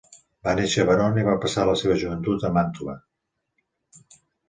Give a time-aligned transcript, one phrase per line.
[0.45, 3.01] Va néixer a Verona i va passar la seva joventut a Màntua.